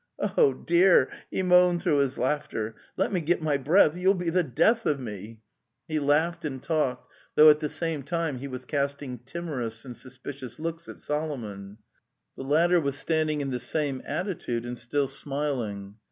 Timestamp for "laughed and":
6.09-6.63